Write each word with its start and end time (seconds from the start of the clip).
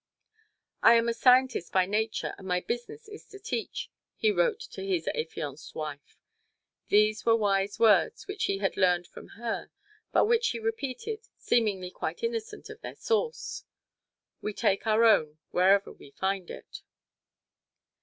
"I 0.81 0.95
am 0.95 1.07
a 1.07 1.13
scientist 1.13 1.71
by 1.71 1.85
nature, 1.85 2.33
and 2.39 2.47
my 2.47 2.59
business 2.59 3.07
is 3.07 3.27
to 3.27 3.37
teach," 3.37 3.91
he 4.15 4.31
wrote 4.31 4.59
to 4.71 4.83
his 4.83 5.07
affianced 5.13 5.75
wife. 5.75 6.17
These 6.87 7.23
were 7.23 7.35
wise 7.35 7.77
words 7.77 8.25
which 8.25 8.45
he 8.45 8.57
had 8.57 8.77
learned 8.77 9.05
from 9.05 9.27
her, 9.37 9.69
but 10.11 10.25
which 10.25 10.47
he 10.49 10.59
repeated, 10.59 11.27
seemingly 11.37 11.91
quite 11.91 12.23
innocent 12.23 12.67
of 12.71 12.81
their 12.81 12.95
source. 12.95 13.63
We 14.41 14.55
take 14.55 14.87
our 14.87 15.03
own 15.03 15.37
wherever 15.51 15.91
we 15.91 16.09
find 16.09 16.49
it. 16.49 16.81